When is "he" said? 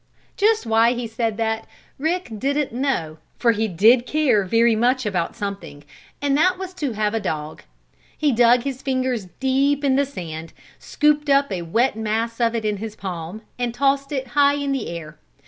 0.93-1.05, 3.51-3.67, 8.17-8.31